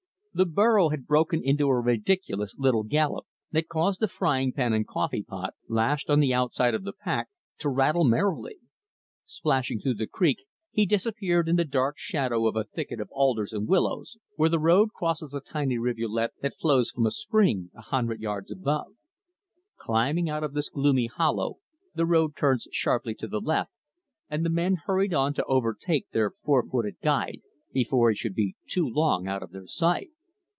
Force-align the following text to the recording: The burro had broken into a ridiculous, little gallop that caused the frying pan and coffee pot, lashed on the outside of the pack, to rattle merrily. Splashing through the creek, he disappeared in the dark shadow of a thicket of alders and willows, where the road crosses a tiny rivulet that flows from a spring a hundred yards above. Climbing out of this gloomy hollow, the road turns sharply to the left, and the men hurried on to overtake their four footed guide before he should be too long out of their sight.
The 0.33 0.45
burro 0.45 0.87
had 0.87 1.07
broken 1.07 1.43
into 1.43 1.67
a 1.67 1.81
ridiculous, 1.81 2.55
little 2.57 2.83
gallop 2.83 3.25
that 3.51 3.67
caused 3.67 3.99
the 3.99 4.07
frying 4.07 4.53
pan 4.53 4.71
and 4.71 4.87
coffee 4.87 5.23
pot, 5.23 5.55
lashed 5.67 6.09
on 6.09 6.21
the 6.21 6.33
outside 6.33 6.73
of 6.73 6.85
the 6.85 6.93
pack, 6.93 7.27
to 7.57 7.67
rattle 7.67 8.05
merrily. 8.05 8.55
Splashing 9.25 9.81
through 9.81 9.95
the 9.95 10.07
creek, 10.07 10.37
he 10.71 10.85
disappeared 10.85 11.49
in 11.49 11.57
the 11.57 11.65
dark 11.65 11.95
shadow 11.97 12.47
of 12.47 12.55
a 12.55 12.63
thicket 12.63 13.01
of 13.01 13.09
alders 13.11 13.51
and 13.51 13.67
willows, 13.67 14.15
where 14.37 14.47
the 14.47 14.57
road 14.57 14.93
crosses 14.93 15.33
a 15.33 15.41
tiny 15.41 15.77
rivulet 15.77 16.31
that 16.41 16.57
flows 16.57 16.91
from 16.91 17.05
a 17.05 17.11
spring 17.11 17.69
a 17.75 17.81
hundred 17.81 18.21
yards 18.21 18.53
above. 18.53 18.93
Climbing 19.75 20.29
out 20.29 20.45
of 20.45 20.53
this 20.53 20.69
gloomy 20.69 21.07
hollow, 21.07 21.55
the 21.93 22.05
road 22.05 22.37
turns 22.37 22.69
sharply 22.71 23.13
to 23.15 23.27
the 23.27 23.41
left, 23.41 23.73
and 24.29 24.45
the 24.45 24.49
men 24.49 24.77
hurried 24.85 25.13
on 25.13 25.33
to 25.33 25.43
overtake 25.43 26.09
their 26.11 26.31
four 26.45 26.65
footed 26.65 26.95
guide 27.03 27.41
before 27.73 28.07
he 28.09 28.15
should 28.15 28.33
be 28.33 28.55
too 28.65 28.87
long 28.87 29.27
out 29.27 29.43
of 29.43 29.51
their 29.51 29.67
sight. 29.67 30.09